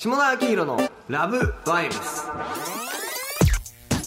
[0.00, 0.78] 下田明宏の
[1.08, 2.30] ラブバイブス。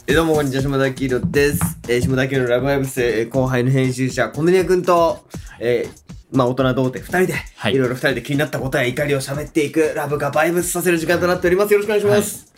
[0.08, 5.26] えどうもこんにちは下田明宏です、えー、下田明宏のラブバイブス、えー後輩の編集者小峰君と、
[5.60, 7.74] えーまあ大人童貞二人で、はい。
[7.74, 11.74] い、ろいろ二人で気になったことや怒りを喋っていくラブがバイブスさせる時間となっております。
[11.74, 12.54] よろしくお願いします。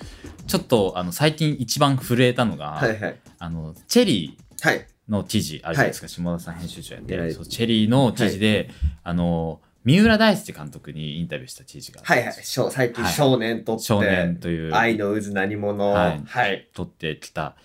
[0.45, 3.19] ちょっとあの最近一番震えたのが、はいはい。
[3.39, 4.77] あのチェリはい。
[4.77, 7.33] ーの記事あるじゃないですか、下田さん編集長やってはい。
[7.33, 8.69] チェリーの記事で、
[9.03, 12.33] あの三浦大輔監督にインタビューした記事がはいはい。
[12.43, 14.69] 少最近はい少年とって、少年とい。
[14.69, 16.21] う愛の渦何者はい。
[16.25, 16.69] はい。
[16.73, 17.55] 撮ってきた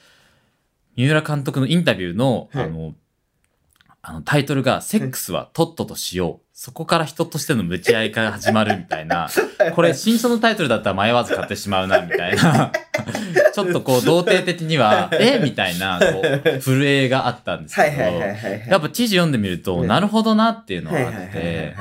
[0.97, 2.65] 三浦監督のインタビューの,、はい。
[2.65, 2.95] あの
[4.03, 9.29] あのタイトルが「セックスはとっととしよう」そこから人としての向き合いが始まるみたいな。
[9.77, 12.73] これ新書のタイトルだったら迷わず買ってしまうなみたいな。
[13.55, 17.97] ちょっとこう童貞的には えみたいなこう震えがあったんですけど。
[18.71, 19.87] やっぱ記事読んでみると、ね。
[19.87, 21.77] なるほどなっていうのはあって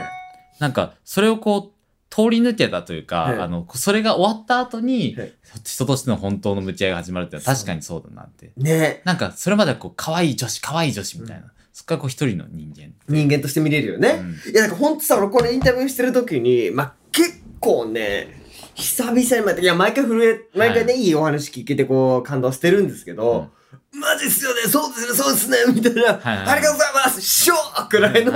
[0.59, 1.77] なんかそれをこう
[2.09, 8.51] 通り抜けたというか、はいあのそれが終わった後に、はい人としての本当の向き合いが始まるっていうのは確かにそうだなって。
[8.57, 9.01] ね。
[9.05, 14.51] なんかそれまではこう可愛い女子可愛い女子みたいな、そこからこう一人の人間人間として見れるよね、うん。
[14.51, 18.43] いやなんかほんとさ俺これインタビューしてる時にまあ結構ね
[18.75, 23.49] 久々にまたいや毎回震え毎回ね、、はいいお話聞けてこう感動してるんですけど、
[23.93, 24.61] マジっすよね。
[24.61, 25.17] そうですね。
[25.17, 25.57] そうですね。
[25.73, 27.21] みたいな、はいはいありがとうございます。
[27.21, 28.33] しょーくらいの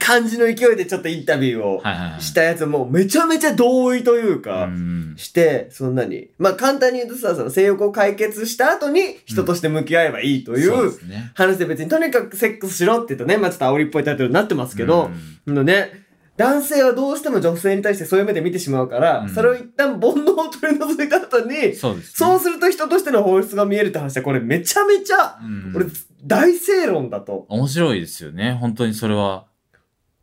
[0.00, 5.14] 感じの勢いでちょっとインタビューをしたやつもうめちゃめちゃ同意というか、うん。
[5.16, 6.28] して、そんなに。
[6.38, 10.98] まあ簡単に言うとさ、その性欲を解決した後に人として向き合えばいいといそう
[11.34, 15.10] 話で別にとにかくセックスしろって言うとね、まあちょっと煽りっぽいタイトルになってますけど、
[15.46, 16.05] のね、
[16.36, 19.28] 男性はどうしても女性に対してそういう目で見てしまうから、うん。
[19.30, 25.72] それを一旦煩悩を取り除いた後に、そうね、すると人としての本質が見えるって話はこれめちゃめちゃ、うん。
[25.74, 25.86] 俺
[26.24, 27.46] 大正論だと。
[27.48, 28.52] 面白いですよね。
[28.60, 29.46] 本当にそれは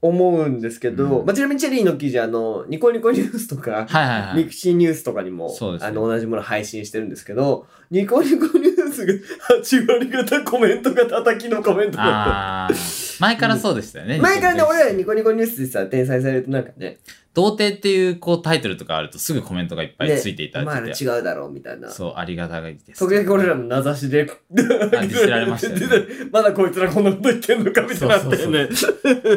[0.04, 1.26] 思うんですけど、うん。
[1.26, 4.38] まあちなみにチェリーの記事あの、ニコニコニュースとか、はいはいはい。
[4.44, 5.88] ミクシーニュースとかにも、そうですね。
[5.88, 9.14] あの、同じもの配信してるんですけど、ニコニコニュースが
[9.64, 13.22] 8割方コメントが叩きのコメントだっあー。
[13.22, 14.18] 前からそうでしたよね。
[14.18, 14.24] た。
[14.24, 17.00] 前からね、俺らニコニコニュースでさ、転載されるとなんかね、
[17.34, 20.94] 童貞っていうこうタイトルとかあるとすぐコメントがいっぱいねついていただいて。
[20.94, 21.90] て、ら違うだろうみたいな。
[21.90, 23.00] そうありがたいです。
[23.00, 28.70] 時々俺らも名指しで、ディスられましたよね まだこいつらこんなこと言ってんのかみたいになったよね。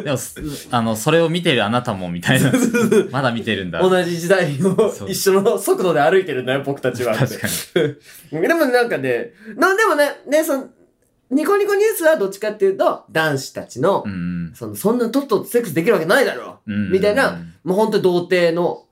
[0.03, 2.53] でもすあのそれを見てるあなたもみたいな
[3.11, 3.81] まだ見てるんだ。
[3.81, 5.11] 同じ時代をそう。
[5.11, 7.17] 一緒の速度で歩いてるんだよ、僕たちは。
[7.17, 7.47] 確か
[8.33, 8.41] に。
[8.43, 10.69] でもなんかね、なんでもね、ね、その、
[11.31, 16.93] ニコニコニュースはどっちかっていうと、男子たちの、うんその、そんなとっととセックスできるわけないだろう、うん。
[16.93, 18.85] みたいな、もうほんと童貞の、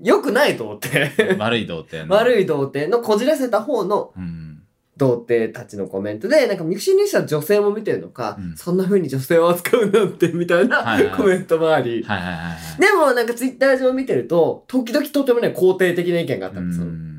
[0.00, 1.36] 良くない童貞。
[1.38, 4.62] 悪い童貞悪い、い童貞のこじらせた方のうん、
[4.96, 12.02] 童貞たちのコメントで、なんかミクシーニュースは女性も見てるのか、うんそんな風に女性を扱うなんて、みたいな、コメントもあり。
[12.02, 16.86] はいはいはいはいでもなんかツイッター上見てると、時々とてもね、肯定的な意見があったんですよ。
[16.86, 17.12] うん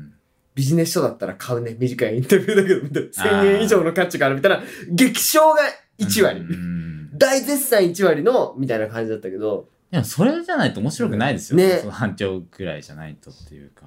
[0.54, 1.76] ビジネス書だったら買うね。
[1.76, 3.42] 短いインタビューだけど、みたいな。
[3.42, 4.62] 1000円以上の価値があるみたいな。
[4.88, 5.62] 激賞が
[5.98, 6.40] 1割。
[6.40, 6.84] うん
[7.16, 9.68] 大絶賛1割の、みたいな感じだったけど。
[9.94, 11.78] でもそれじゃないと面白くないですよね。
[11.78, 13.86] その反響ぐらいじゃないとっていうか。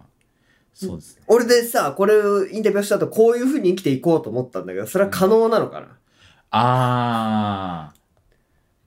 [0.73, 1.23] そうですね。
[1.27, 5.97] 俺でさ、これをインタビューした後、こういう風に生きていこうと思ったんだけど、それは可能なのかな、
[6.51, 7.96] あー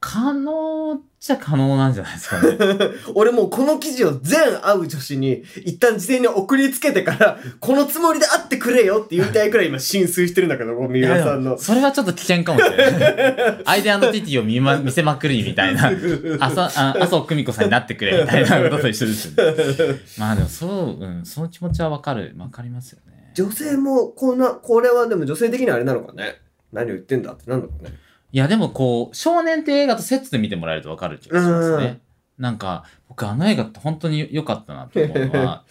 [0.00, 2.56] 可能っちゃ可能なんじゃないですかね
[3.14, 11.58] 俺もうこの記事を全会う女子に、一旦事前に送りつけてから、このつもりで会ってくれよって言いたいくらい今浸水してるんだけど、三浦さんの。
[11.58, 13.62] それはちょっと危険かもしれない。
[13.66, 15.92] アイデアのティティを見,、ま、 見せまくりみたいな。
[16.40, 20.00] 朝、あ麻生久美子さんになってくれみたいな ことと一緒ですよね。
[20.16, 22.34] まあでもそう、うん、その気持ちはわかる。
[22.38, 23.32] わかりますよね。
[23.34, 26.40] 女性も、こんな、これはでも女性的にはあれなのかね
[26.72, 27.90] 何を言ってんだってなんだろうね。
[28.32, 32.00] いやでもこう、少年って映画とセットで見てもらえるとわかる気がしますね。
[32.38, 35.64] なんか、僕あの映画って本当に良かったなと思うのは、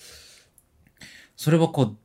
[1.35, 1.97] それはこう、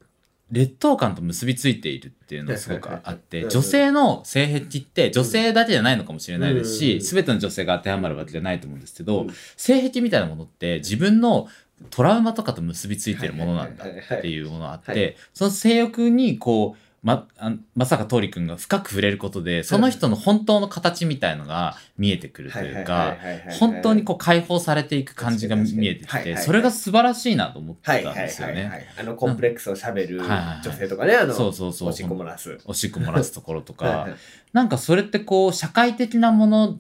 [0.53, 3.49] 劣等感と結びついているっていうのがすごくあっうんて、うん。
[3.51, 6.79] 女性の性癖って女性だけじゃないのかもしれないですうん。
[6.79, 11.49] し、すべての女性が当てはまるわけじゃないと思うんですけどうん、性癖みたいなものって自分の
[11.91, 23.19] トラウマとかと結びついてるものなんだっていうものがあっはいて、その性欲にこう、ま、あまさか通りくんが深く触れることで、その人の本当の形みたいのが見えてくるというか、
[23.61, 28.89] 本当にこう解放されていく感じが見えてきて、それが素晴らしいなと思ってたんですよね。
[28.99, 31.89] あの、コンプレックスを喋る女性とかね、あの、そうそうそう。
[31.91, 32.59] おしっこ漏らす。
[32.65, 34.09] おしっこ漏らすところとか。
[34.55, 36.79] なんかそれってこう、社会的なもの、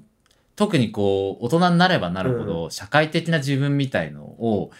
[0.56, 4.70] 特にこう、大人になればなるほど、社会的な自分みたいのを、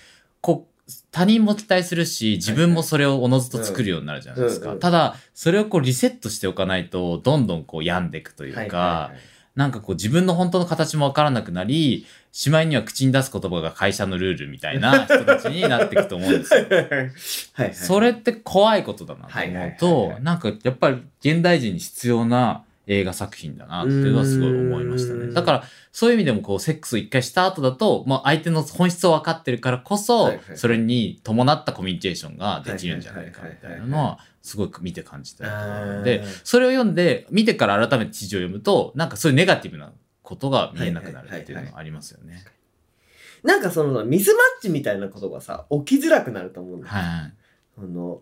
[0.40, 0.73] こう、
[1.10, 4.74] 他人も期待するし、自分もそれをおのずと作るようになるじゃないですか。
[4.76, 9.12] ただ、それをこうリセットしておかないと、どんどんこう病んでいくというか、
[9.54, 17.72] なんかこう自分の本当の形もわからなくなり、しまいには口に出す言葉が会社のルールみたいな 人たちになっていくと思うんですよ。
[17.72, 20.22] それって怖いことだなと思うとは、い。
[20.22, 25.32] なんかやっぱり現代人に必要な映画作品だなっていうのはすごい思いましたね。
[25.32, 39.92] だからそういう意味でもこうセックスを一回した後だと、まあ相手の本質を分かってるからこそ、はいはいそれに伴ったコミュニケーションができるんじゃないかみたいなのはすごく見て感じたでそれを読んで、見てから改めて記事を読むと、なんかそういうネガティブな
[40.22, 42.44] ことが見えなくなるっていうのはありますよね。
[43.44, 46.92] なんかそのミスマッチみたいなことがさ、起きづらくなると思うんだよ。
[46.94, 47.04] はい。
[47.78, 48.18] あの、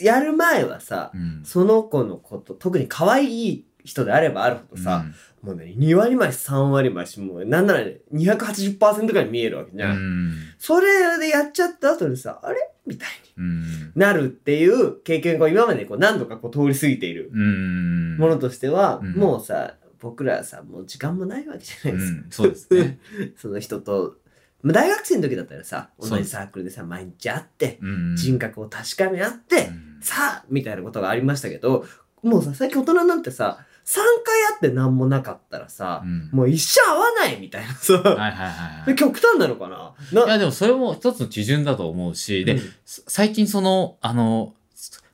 [0.00, 1.42] やる前はさ、うん。
[1.44, 5.04] その子のこと、特に可愛い人であればあるほどさ、
[5.42, 10.28] もうね、2割増し、3割増し、もうなんならね、280%ぐらい見えるわけじうゃん。
[10.30, 10.34] ん。
[10.58, 12.70] それでやっちゃった後でさ、あれ？
[12.86, 13.08] みたい
[13.38, 13.60] うん。
[13.62, 18.16] になるっていう経験が今までこう何度かこう通り過ぎているうん。
[18.16, 22.20] ものとしては、うんもうさ、僕らさ、もう時間もないわけじゃないですか。
[22.22, 22.98] うん、そうですね。
[23.36, 24.16] その人と、
[24.62, 28.16] まあ大学生の時だったらさ、同じサークルでさ、毎日会って、うん。
[28.16, 31.86] 人格を確かめ合って、うんさあみたいなことがありましたけど、
[32.22, 36.30] もうさ、最近大人になってさ、3回会って何もなかったらさう、ん。
[36.32, 38.44] もう一生会わないみたいなさ、はいはいは
[38.86, 38.96] いはい。
[38.96, 39.94] 極端なのかな？
[40.26, 44.54] いやでもそれも一つの基準だと思うし、で、うんす最近その、あの、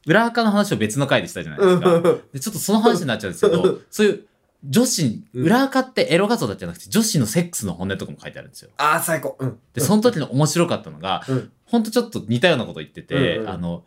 [0.06, 2.02] 裏垢の話を別の回でしたじゃないですか。
[2.32, 4.26] で、ちょっとその話になっちゃうんですけど、そういう
[4.68, 8.70] 女子、うん裏垢ってエロ画像だけじゃなくて女子のセックスの本音とかも書いてあるんですよ。
[8.76, 9.36] ああ、最高。
[9.38, 9.58] うん。
[9.74, 13.84] で、その時の面白かったのが、うんほんとちょっと似たようなこと言ってて、うんうんあの、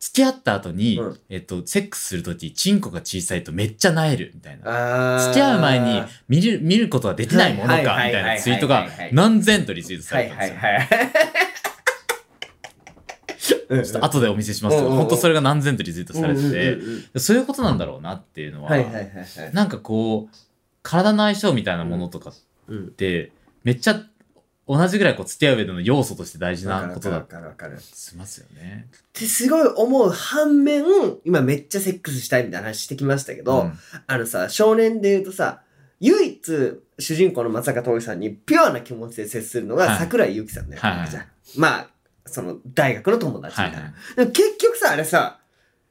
[0.00, 5.16] 付き合った後に、うんえっと、セックスするとき、チンコが小さいとめっちゃ萎える、みたいな。
[5.16, 10.56] あ付き合う前に見る、見ることはできないものか、みはいたいなツイートが何千とリツイートさはいれたんですよ。
[10.58, 10.88] はいはい。
[13.38, 16.76] ち ちょっと後でお見せしますけど、うんうんうん本当それが何千とリツイートされてて、
[17.12, 19.26] て、そういうことなんだろうなっていうのは、はいはいはいはい。
[19.52, 20.36] なんかこう、
[20.82, 22.34] 体の相性みたいなものとかっ
[22.68, 22.92] うん。
[22.92, 23.32] て、
[23.62, 24.02] めっちゃ
[24.66, 27.26] 同じぐらいこう付き合う上での要素として大事なことだっ。
[27.26, 27.38] た
[27.78, 28.88] しますよね。
[28.96, 30.84] ってすごい思う反面、
[31.24, 35.60] 今めっちゃセックスしたいみたいな話してきましたけど、うんあのさ、少年で言うとさ、
[36.00, 41.26] 唯一主人公の松坂桃李さんにピュアな気持ちで接するのがはい桜井由紀さんだよ、はいはいじゃん
[41.56, 41.88] まあ、
[42.26, 43.76] その大学の友達みたいな。
[43.76, 45.40] はいはいでも結局さ、あれさ、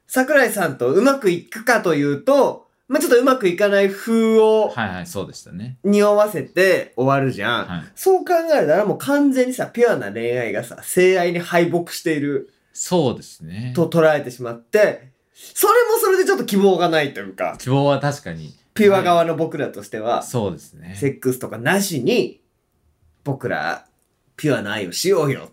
[0.08, 5.78] 桜井さんとうまくいくかというと、まあちょっとうまくいかない風をはいはい、そうでしたね。
[5.84, 7.66] 匂わせて終わるじゃん。
[7.66, 7.84] はい。
[7.96, 13.74] そう考えたらもう完全にさ、ピュアな恋愛がさ、性愛に敗北しているそうですね。
[13.76, 18.54] と捉えてしまって、それもそれでちょっと希望がないというか、希望は確かに。
[18.74, 20.96] ピュア側の僕らとしては、そうですね。
[21.00, 22.42] セックスとかなしに、
[23.24, 23.86] 僕ら、
[24.36, 25.42] ピュアな愛をしようよ。
[25.42, 25.52] とも、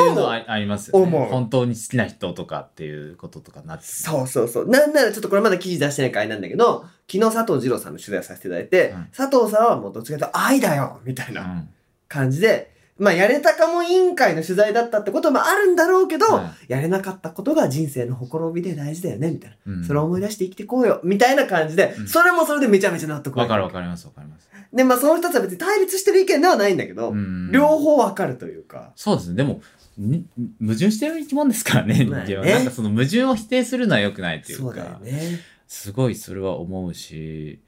[0.00, 1.28] っていうのはあありますよね。
[1.30, 4.68] 本当に好きな人とかっていうこととかなってそうそうそう。
[4.68, 11.68] なんならちょっとこれまだ記事出してない回なんだけど、昨日佐藤二郎さんの取材をさせていただいて、うん佐藤さんはもうどっちかというと愛だよみたいなうん
[12.08, 12.69] 感じで、
[13.00, 19.72] まあやれたかも委員会の取材だったってこともあるんだろうけど、はやれなかったことが人生のほころびで大事だよねみたいな。
[19.72, 23.74] うんそれを思い出して生きていこうよみたいな感じで、うんそれもそれでめちゃめちゃ納得わかるわる。
[23.74, 24.48] かりますわかります。
[24.72, 28.92] で、まあその二つは別に対立してる意見ではないんだけど、うん両方わかるというか。
[28.96, 29.36] そうですね。
[29.36, 29.62] でも、
[29.96, 30.26] に
[30.60, 32.34] 矛盾してる生き物ですからね、人まあね。
[32.36, 35.40] なんかその矛盾を否定するのは良くないっていうそうだよか、ね。
[35.66, 37.60] すごいそれは思うし、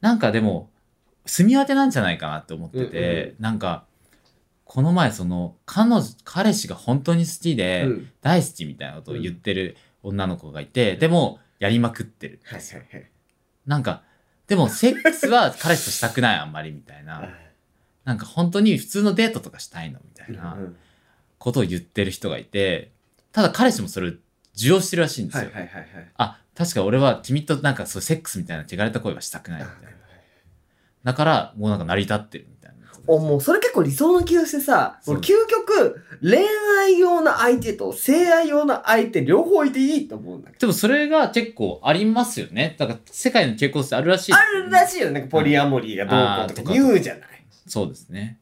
[0.00, 0.68] なんかでも、
[1.26, 3.84] 住み分けなんじゃないかなって思ってて、なんか、
[4.70, 12.60] この前その、彼女、彼氏が本当に好きで、うん大好きみたいなことを言ってる女の子がいて、でも、やりまくってるんはい。
[12.60, 13.10] はいはい。
[13.66, 14.04] なんか、
[14.46, 17.28] でも、セックスは彼氏としたくない、あんまり、みたいな。
[18.04, 20.76] なんか、本当に普通のデートとかしたいの、みたいなうん
[21.38, 22.92] ことを言ってる人がいて、
[23.32, 25.46] ただ彼氏もそれを受容してるらしいんですよ。
[25.46, 26.12] はいはいはいはい。
[26.16, 29.90] あ、確か俺は君となんかそうセックスみたいな汚れた恋はしたくない、みたいな。
[31.02, 32.59] だから、もうなんか成り立ってるみたいな。
[33.10, 36.38] おもうそれ結構理想の気がしてさ、そう俺究極恋
[36.78, 40.60] 愛用の相手と性愛用の相手両方いていいと思うんだけど。
[40.60, 42.76] でもそれが結構ありますよね。
[42.78, 45.14] だから世界の傾向性あるらしいですあるらしいよね。
[45.14, 47.28] なんかポリアモリーがどうこうとか言うじゃない。
[47.66, 48.38] そうですね。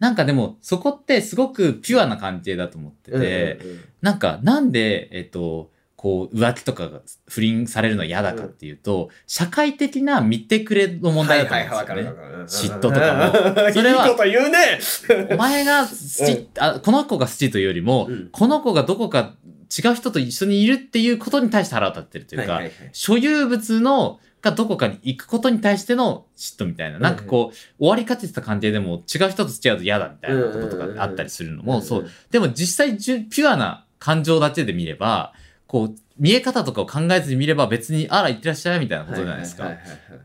[0.00, 12.78] なんかでも、そこってすごくピュアな関係だと思ってて、うんうんうんなんか、なんで、えっと、こう、浮気とかが不倫されるのは嫌だかっていうと、社会的な見てくれの問題だと思うんですよね。
[12.78, 13.68] 嫉妬とかも。
[13.70, 14.80] それは、いいこと言うね。
[15.30, 19.34] お前が好き、あ、この子が好きというよりも、うんこの子がどこか
[19.78, 26.98] 違う人と一緒にいるっていうことに対して腹を立ってるというか、はいはいはい所有物の、がどこかに行くことに対しての嫉妬みたいな。
[26.98, 32.10] なんかこう、終わりかけてた関係でも違う人と付き合うと嫌だみたいなこととかあったりするのも、そう。
[32.30, 35.34] でも実際ピュアな感情だけで見れば、
[35.70, 39.70] こう、見え方とかを考えずに見れば別に、あら、行ってらっしゃいみたいなことじゃないですか。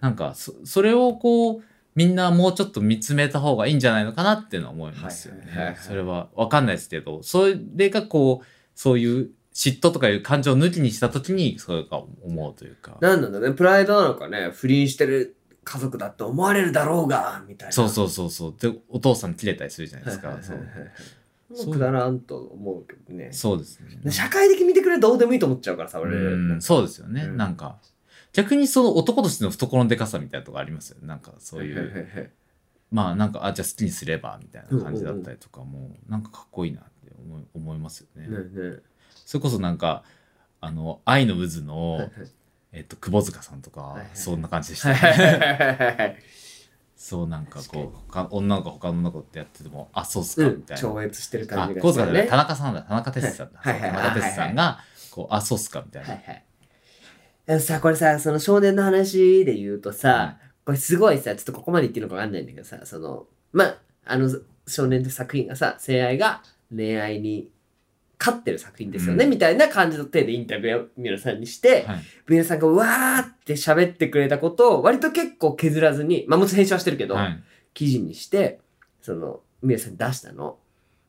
[0.01, 5.35] なんか、そ、それをこう、みんなもうちょっと見つめた方がいいんじゃないのかなっていうのは思いますよ。
[5.35, 12.97] ねそれはわかんないですけど、それがこう、そういう嫉妬とかいう感情を抜きにした時に、それが思うというか。
[12.99, 17.71] なんなんだね、プライドなのかね、不倫してる家族だって思われるだろうが、みたいな。
[17.71, 18.55] そうそうそうそう。
[18.59, 20.39] で、お父さん切れたりするじゃないですか。
[20.41, 20.57] そう
[21.53, 21.73] そう。
[21.73, 23.31] くだらんと思うけどね。
[23.31, 24.11] そうですね。
[24.11, 26.15] 社会的に見てくれどうでもいいと思っちゃうからさ、俺。
[26.15, 27.23] うんそうですよね。
[27.23, 27.77] うんなんか、
[28.33, 31.07] 逆にその男としての懐のでかさみたいなとこありますよね。
[31.07, 32.31] なんかそういう、
[32.91, 38.27] まあなんか、あ、じゃあ好きにすればみたいな感じだったりとかも、なんかかっこいいなって思い思いますよね。
[38.27, 38.79] ねね
[39.25, 40.03] それこそなんか、
[40.61, 42.11] あの、愛の渦の、はい
[42.73, 45.25] えっと、窪塚さんとかはいはい、そんな感じでしたはいはいね。
[45.25, 46.17] はいはい。
[46.95, 50.81] そうなんかこう、他女の子他の女の子ってやってても、あ、そうっすか、うんみたいな。
[50.81, 52.29] 超越してるあ、感じが窪塚じゃない、ね。
[52.29, 53.59] 田中さんだ、田中哲司さんだ。
[53.59, 54.79] はい田中哲司さんが、
[55.11, 56.09] こう、あ、そうっすか、みたいな。
[56.09, 56.23] はい
[57.47, 57.61] はい。
[57.61, 64.29] さ、これさ、その少年の話で言うとさ、これすごいさ、ちょっとここまで言ってるのかわかんないんだけどさ、その、まあ、あの
[64.67, 66.41] 少年の作品がさ、性愛が
[66.75, 67.49] 恋愛に
[68.19, 71.99] 勝ってる作品ですよね、うんみたいな感じの手でインタビューを皆さんにして、はい。
[72.27, 77.43] 皆さんがうわーって喋ってくれたことを割と結構削らずに、まあもちろん編集はしてるけど、はい。
[77.73, 78.59] 記事にして、
[79.01, 80.57] その、皆さんに出したの。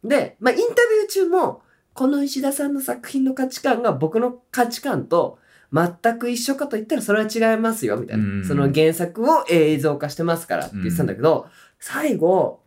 [0.04, 1.62] で、まあ、インタビュー中も、
[1.94, 5.38] この石田さんの作品の価値観が僕の価値観と
[5.72, 8.46] 全く一緒かと言ったらそれは違いますよ、みたいうんな。
[8.46, 11.46] その原作を映像化してますからって言ってたんだけど、
[11.78, 12.60] 最後、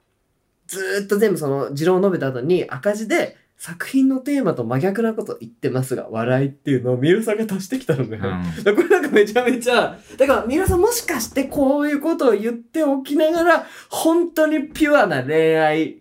[0.68, 8.18] ずーっと全部その持論を述べた後に赤字で作品のテーマと真逆なこと言ってますが、笑いっていうのを三浦さんが足してきたのね。
[8.18, 15.98] うんこれなんかめちゃめちゃ、だから皆さんもしかしてこういうことを言っておきながら、本当にピュアな恋愛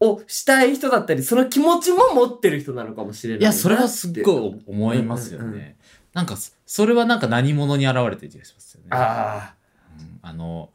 [0.00, 4.22] をしたい人だったり、その気持ちも持ってる人なのかもしれないいや、それはすっい。
[4.22, 5.76] ごい思いますようんうんうね。
[6.14, 8.88] なんか、そそれはなんか何者に現れてる気がしますよね。
[8.92, 9.54] あ
[9.98, 10.70] うんあの、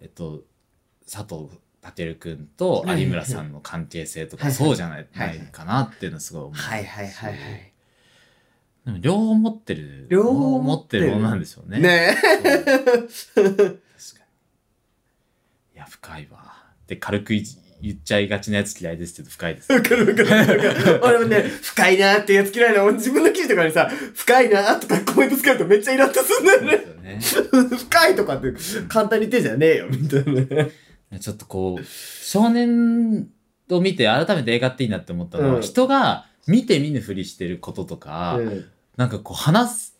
[0.00, 0.42] えっと、
[1.08, 1.48] 佐藤
[1.92, 6.54] 健君と有村さんの関係性とかはいそうじゃない,、はいはいないかなっていうのはすごい思う。
[6.56, 6.58] あ。
[6.58, 7.72] はいはいはいはい。
[8.86, 10.06] でも両方持ってる。
[10.08, 11.80] 両方持持っててるものなんでしょうね。
[11.80, 12.16] ね
[13.08, 13.74] そう確かに。
[15.74, 16.64] いや、深いわ。
[16.86, 17.44] で、軽くい
[17.82, 19.72] 言っちゃいがちなやつ嫌いですけど、深いです。
[19.72, 20.52] わかるわかるわか
[20.90, 21.00] る。
[21.02, 22.92] 俺もね、深いなーってやつ嫌いなの。
[22.92, 26.84] 自分の記事とかにさ、深いなーとかコメントつけるとめっちゃイラッとするんだよね。
[26.84, 27.20] よね。
[27.76, 28.52] 深いとかって
[28.88, 30.66] 簡単に言ってんじゃねえよ、みたいな。
[31.20, 33.28] ちょっとこう、少年
[33.70, 35.62] を見て改めて映画っていいなって思ったのは、うん。
[35.62, 38.64] 人が見て見ぬふりしてることとか、うん。
[38.96, 39.96] なんかこう話す、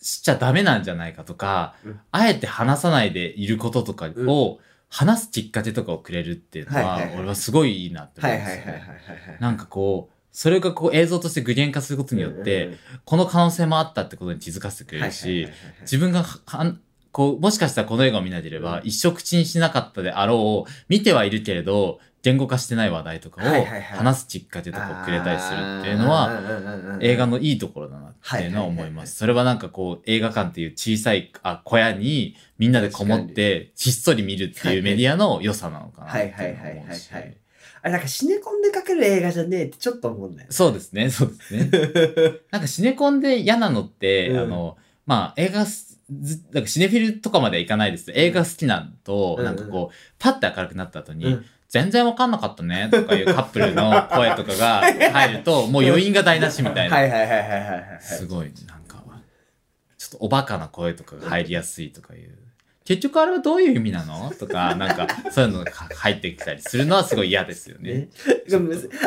[0.00, 2.00] しちゃダメなんじゃないかとか、うん。
[2.12, 4.58] あえて話さないでいることとかを、
[4.90, 9.38] 話すきっかけとかをくれるっていうのは、俺はすごいいいなって思はいうんですよね。
[9.40, 15.48] なんかこう、それがこう映像として具現化することによって、この可能性もあったってことに気づかせてくれるし、
[15.82, 16.24] 自分が
[17.12, 18.86] こう、もしかしたらこの映画を見ないでいれば、うん。
[18.86, 23.64] 一生口にしなかったであろう、見てはいるけれど、言語化してない話題とかを
[23.96, 29.16] 話すきっかけとかをくれたりするっていうのは、は映画のいいところだなっていうのは思います。
[29.16, 36.34] それはなんかこう、映画館っていう小さいあ小屋にみんなでこもって、ひっそり見るっていうメディアの良さなのかなって思うし。
[36.34, 37.36] はいはいはいはいはい
[37.82, 40.48] あれなんかシネコンでかける映画じゃねえってちょっと思うんだよ。
[40.50, 41.70] そうですね、そうですね。
[42.50, 44.38] なんかシネコンで嫌なのって、うん。
[44.40, 44.76] あの、
[45.08, 54.80] まあ映画す、ずなんかシネフィルとかまではいかないです映画好きなんと、うんなんかこう、パッて明るくなった後に、うん全然わかんなかったねとかいうカップルの声とかが
[55.12, 56.96] 入ると、もう余韻が台無しみたいな。
[56.96, 57.98] はいはいはいはいはいはい。
[58.00, 59.04] すごい、なんか、
[59.98, 62.38] ちょっとおバカな声とかが入りやすいとかいう。
[62.88, 64.30] 結局あれはどういう意味なの？
[64.30, 68.08] とか、なんか、そういうのが入ってきたりするのはすごい嫌ですよねね。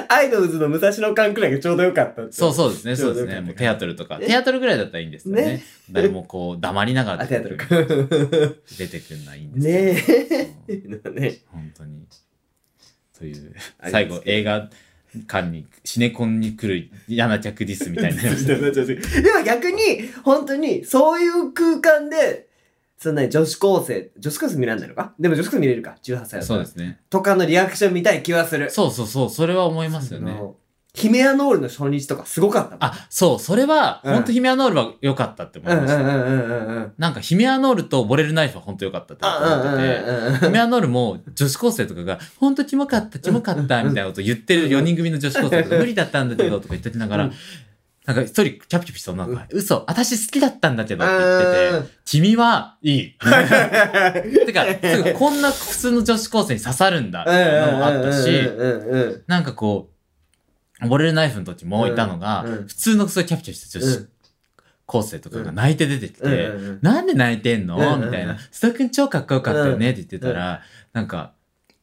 [0.08, 3.42] アイドルズの武蔵野館くらいがちょうどよかったそうそうですね、そうですね。
[3.42, 4.20] もうテアトルとか。
[4.20, 5.42] ねテアトルぐらいだったらいいんですよね。
[5.42, 5.64] ね？
[5.90, 7.76] 誰もこう、黙りながら出てくか。
[7.76, 11.00] る出てくるのはいいんですねけど。
[11.16, 11.20] え。
[11.20, 12.06] ね本当に。
[13.18, 13.56] という、
[13.90, 14.70] 最後映画
[15.28, 18.56] 館に、シネコンに来る嫌な客ディスみたいになりました。
[19.22, 22.51] でも逆に、本当に、そういう空間で、
[23.02, 25.14] そんなに女子高生、女子高生見らんないのか？
[25.20, 27.00] でも女子高生見れるか ?18 歳だったらそうですね。
[27.10, 28.70] とかのリアクション見たい気はする。
[28.70, 30.40] そうそうそう、それは思いますよね。
[30.94, 32.78] ヒメアノールの初日とかすごかったもん。
[32.82, 36.16] あ、そう、それは、うん本当ヒメアノールは良かったって思うんうんうんいました。
[36.16, 36.94] うんうんうん。
[36.98, 47.34] なんかヒメアノールとボレルナイフは本当良かったって思ってて、ヒメアノールも女子高生とかが、本当キモかった、キモかった、みたいなこと言ってる4人組の女子高生とか、無理だったんだけど、とか言ってきながらうん、
[48.06, 53.12] なんか一人キャピキャピした女の子が、嘘、私好きだったんだけどって言ってて、君はいい。
[53.22, 54.66] てか、
[55.18, 58.28] こんな普通の女子高生に刺さるんだ、みたいなのもあったし、
[59.28, 59.92] なんかこ
[60.82, 64.10] う、ボレルナイフの時もいたのがうんうん、普通のそういうキャピキャピした女子うん。
[64.88, 66.80] 高生とかが泣いて出てきて、うんうんうん。
[66.82, 68.06] なんで泣いてんの、うんうんうん。
[68.08, 68.34] みたいな。
[68.52, 71.34] 須田くん超かっこよかったよねって言ってたら、なんか、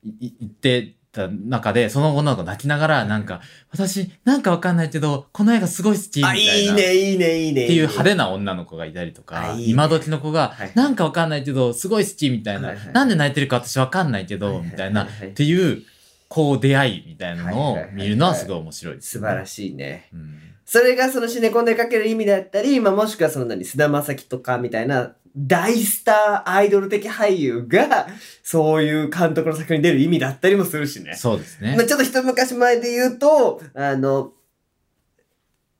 [0.05, 6.53] いい言ってた中で、その女の子泣きながら、なんか、私、なんかわかんないけど、この映画すごい好きみたあ、いな。
[6.55, 7.65] いいね、いいね、いいね。
[7.65, 9.73] っていう派手な女の子がいたりとか、あいいね。
[9.73, 12.93] 今時の子がはい、なんかわかんないけど、すごい好きみたいな、はいはい。
[12.93, 15.83] なんで泣いてるか私わかんないけど、みたいな、っていう、
[16.29, 20.09] こう出会いみたいなのを見るのはすごい面白いです、素晴らしいね。
[20.13, 20.41] うん。
[20.65, 25.15] それがそのシネコンでかける意味だったり、まあ、もしくはその何、菅田将暉とかみたいな
[25.47, 28.09] 大スターアイドル的俳優が、
[28.43, 31.15] そういう監督の作品に出る意味だったりもするしね。
[31.15, 31.87] そうですねまあ、。
[31.87, 34.33] ちょっと一昔前で言うと、あの、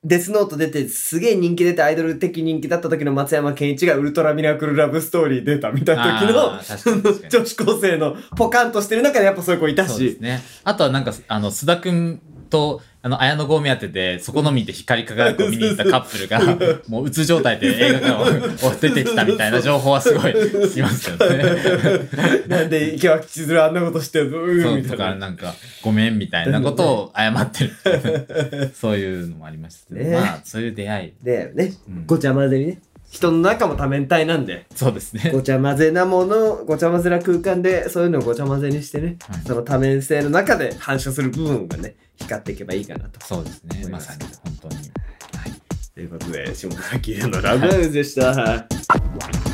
[0.05, 6.53] デスノート出てすげえ人気出てアイドル的人気だった時の松山ケンイチがウルトラミラクルラブストーリー出たみたいな時の
[7.29, 9.91] 女子高生のポカンとしてる中でやっぱそういう子いたし。
[9.91, 10.41] そうですね。
[10.63, 16.41] あとはなんか、あの、須田くんと、あの、綾野剛目当てで、そこの見て光り輝くを見に行ったカップルが、
[16.89, 21.45] もううつ状態で映画館を出てきたみたいな情報はすごい聞きますよね。
[22.49, 24.43] なんで池脇千鶴あんなことしてるの？
[24.43, 25.31] うんみたいな。
[25.31, 28.71] んか、ごめんみたいなことを謝ってる。
[28.75, 31.13] そういうのもありましたねまあ、そういう出会い。
[31.23, 32.81] で、ね、うんごちゃ混ぜにね。
[33.11, 35.31] 人の中も多面体なんで、そうですね。
[35.33, 43.25] ごちゃ混ぜなもの、ごちゃ混ぜな空間で、そういうのをごちゃ混ぜにしてね、はいその多面性の中で反射する部分がね、光っていけばいいかなと。
[43.25, 43.89] そうですね。
[43.89, 44.77] まさに、本当に。
[44.77, 45.53] はい。
[45.95, 49.48] ということで、下田明のラブライブでした。